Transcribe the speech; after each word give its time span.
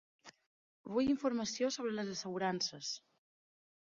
Vull 0.93 1.09
informació 1.13 1.69
sobre 1.77 1.93
les 1.99 2.09
assegurances. 2.15 2.91